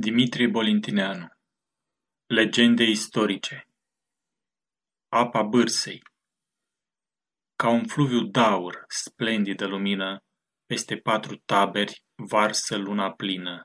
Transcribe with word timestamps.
Dimitrie 0.00 0.46
Bolintineanu 0.46 1.26
Legende 2.26 2.84
istorice 2.84 3.68
Apa 5.08 5.42
Bârsei 5.42 6.02
Ca 7.56 7.68
un 7.68 7.86
fluviu 7.86 8.30
d'aur, 8.30 8.84
splendidă 8.88 9.66
lumină, 9.66 10.24
peste 10.66 10.96
patru 10.96 11.36
taberi 11.36 12.04
varsă 12.14 12.76
luna 12.76 13.12
plină. 13.12 13.64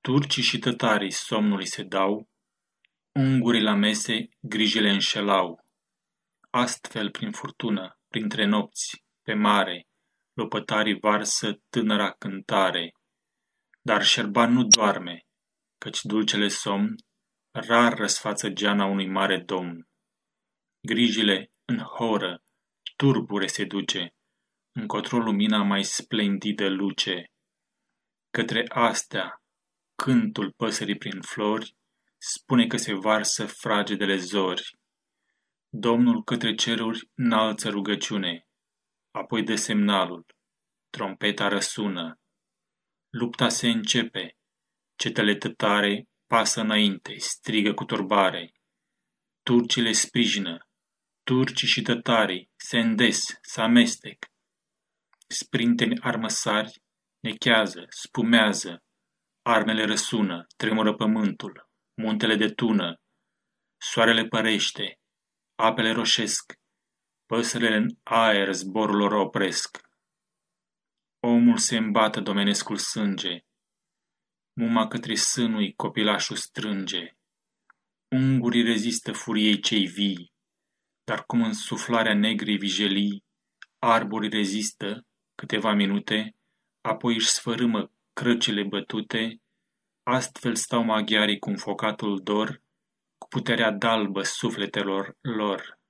Turcii 0.00 0.42
și 0.42 0.58
tătarii 0.58 1.10
somnului 1.10 1.66
se 1.66 1.82
dau, 1.82 2.28
ungurii 3.12 3.62
la 3.62 3.74
mese 3.74 4.28
grijile 4.40 4.90
înșelau. 4.90 5.64
Astfel, 6.50 7.10
prin 7.10 7.32
furtună, 7.32 7.98
printre 8.08 8.44
nopți, 8.44 9.04
pe 9.22 9.34
mare, 9.34 9.86
lopătarii 10.32 10.98
varsă 11.00 11.60
tânăra 11.68 12.10
cântare. 12.10 12.92
Dar 13.80 14.04
Șerban 14.04 14.52
nu 14.52 14.64
doarme, 14.64 15.25
căci 15.78 16.02
dulcele 16.02 16.48
somn 16.48 16.94
rar 17.50 17.94
răsfață 17.94 18.48
geana 18.48 18.84
unui 18.84 19.08
mare 19.08 19.38
domn. 19.38 19.88
Grijile 20.80 21.50
în 21.64 21.78
horă, 21.78 22.42
turbure 22.96 23.46
se 23.46 23.64
duce, 23.64 24.14
încotro 24.72 25.18
lumina 25.18 25.62
mai 25.62 25.84
splendidă 25.84 26.68
luce. 26.68 27.24
Către 28.30 28.64
astea, 28.68 29.42
cântul 29.94 30.52
păsării 30.56 30.96
prin 30.96 31.20
flori, 31.20 31.76
spune 32.18 32.66
că 32.66 32.76
se 32.76 32.94
varsă 32.94 33.46
fragedele 33.46 34.16
zori. 34.16 34.78
Domnul 35.68 36.22
către 36.22 36.54
ceruri 36.54 37.10
înalță 37.14 37.68
rugăciune, 37.68 38.46
apoi 39.10 39.42
de 39.42 39.54
semnalul, 39.56 40.26
trompeta 40.90 41.48
răsună. 41.48 42.20
Lupta 43.10 43.48
se 43.48 43.68
începe, 43.68 44.35
Cetele 44.96 45.34
tătare 45.34 46.08
pasă 46.26 46.60
înainte, 46.60 47.14
strigă 47.18 47.74
cu 47.74 47.84
turbare. 47.84 48.52
Turcii 49.42 49.82
le 49.82 49.92
sprijină, 49.92 50.58
turcii 51.22 51.68
și 51.68 51.82
tătarii 51.82 52.50
se 52.56 52.78
îndes, 52.78 53.24
se 53.40 53.60
amestec. 53.60 54.26
Sprinteni 55.28 56.00
armăsari 56.00 56.82
nechează, 57.20 57.84
spumează, 57.88 58.82
armele 59.42 59.84
răsună, 59.84 60.46
tremură 60.56 60.94
pământul, 60.94 61.68
muntele 61.94 62.36
de 62.36 62.48
tună, 62.48 63.00
soarele 63.76 64.24
părește, 64.24 65.00
apele 65.54 65.92
roșesc, 65.92 66.52
păsările 67.26 67.76
în 67.76 67.86
aer 68.02 68.52
zborul 68.52 68.96
lor 68.96 69.12
opresc. 69.12 69.80
Omul 71.20 71.56
se 71.56 71.76
îmbată 71.76 72.20
domenescul 72.20 72.76
sânge, 72.76 73.38
Muma 74.58 74.86
către 74.88 75.14
sânui 75.14 75.74
copilașul 75.74 76.36
strânge. 76.36 77.16
Ungurii 78.08 78.62
rezistă 78.62 79.12
furiei 79.12 79.60
cei 79.60 79.86
vii, 79.86 80.32
dar 81.04 81.24
cum 81.26 81.42
în 81.42 81.52
suflarea 81.52 82.14
negrei 82.14 82.56
vijelii, 82.56 83.24
arborii 83.78 84.30
rezistă 84.30 85.06
câteva 85.34 85.72
minute, 85.72 86.36
apoi 86.80 87.14
își 87.14 87.28
sfărâmă 87.28 87.92
crăcile 88.12 88.62
bătute, 88.62 89.40
astfel 90.02 90.54
stau 90.54 90.82
maghiarii 90.84 91.38
cu 91.38 91.52
focatul 91.56 92.20
dor, 92.22 92.62
cu 93.18 93.28
puterea 93.28 93.70
dalbă 93.70 94.22
sufletelor 94.22 95.16
lor. 95.20 95.80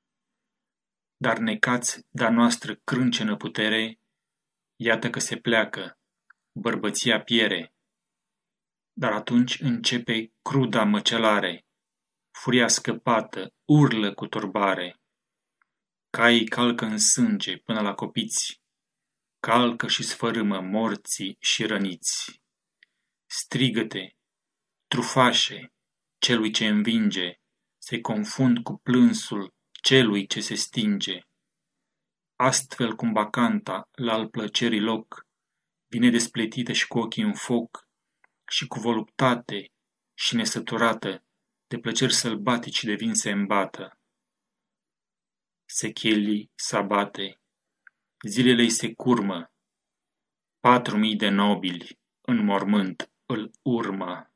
Dar 1.17 1.39
necați 1.39 2.07
de-a 2.11 2.31
noastră 2.31 2.75
crâncenă 2.85 3.37
putere, 3.37 4.01
iată 4.77 5.11
că 5.11 5.19
se 5.19 5.37
pleacă, 5.37 5.99
bărbăția 6.53 7.23
piere, 7.23 7.71
dar 8.99 9.13
atunci 9.13 9.61
începe 9.61 10.33
cruda 10.43 10.85
măcelare. 10.85 11.67
Furia 12.31 12.69
scăpată 12.69 13.55
urlă 13.65 14.15
cu 14.15 14.27
turbare. 14.27 15.01
Caii 16.11 16.49
calcă 16.49 16.85
în 16.85 16.99
sânge 16.99 17.57
până 17.57 17.81
la 17.81 17.95
copiți. 17.95 18.61
Calcă 19.41 19.87
și 19.87 20.03
sfărâmă 20.03 20.61
morții 20.61 21.37
și 21.41 21.67
răniți. 21.67 22.43
Strigăte, 23.27 24.17
trufașe, 24.87 25.73
celui 26.19 26.51
ce 26.51 26.67
învinge, 26.67 27.35
se 27.79 28.01
confund 28.01 28.63
cu 28.63 28.77
plânsul 28.77 29.55
celui 29.83 30.27
ce 30.27 30.41
se 30.41 30.55
stinge. 30.55 31.21
Astfel 32.37 32.95
cum 32.95 33.13
bacanta, 33.13 33.89
la 33.93 34.13
al 34.13 34.29
plăcerii 34.29 34.81
loc, 34.81 35.27
vine 35.87 36.11
despletită 36.11 36.73
și 36.73 36.87
cu 36.87 36.99
ochii 36.99 37.23
în 37.23 37.35
foc, 37.35 37.86
și 38.49 38.67
cu 38.67 38.79
voluptate 38.79 39.73
și 40.15 40.35
nesăturată 40.35 41.25
de 41.67 41.79
plăceri 41.79 42.13
sălbatici 42.13 42.85
de 42.85 42.95
vin 42.95 43.15
se 43.15 43.31
îmbată. 43.31 43.99
Sechelii 45.69 46.51
sabate, 46.55 47.41
zilele-i 48.29 48.71
se 48.71 48.95
curmă, 48.95 49.53
patru 50.61 50.99
mii 50.99 51.17
de 51.17 51.29
nobili 51.29 51.99
în 52.21 52.45
mormânt 52.45 53.11
îl 53.27 53.51
urmă. 53.63 54.31